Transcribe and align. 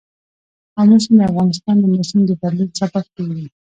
آمو 0.79 0.97
سیند 1.03 1.17
د 1.19 1.21
افغانستان 1.31 1.75
د 1.79 1.85
موسم 1.93 2.19
د 2.25 2.31
بدلون 2.41 2.69
سبب 2.79 3.05
کېږي. 3.15 3.47